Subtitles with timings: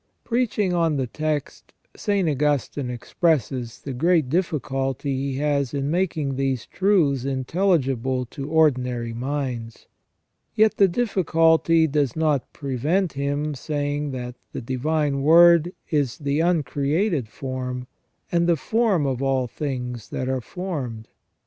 [0.23, 2.27] Preaching on the text, St.
[2.27, 9.85] Augustine expresses the great difficulty he has in making these truths intelligible to ordinary minds,
[10.55, 17.29] yet the difficulty does not prevent his saying that the Divine Word is" the uncreated
[17.29, 17.85] form,
[18.31, 21.09] and the form of all things that are formed.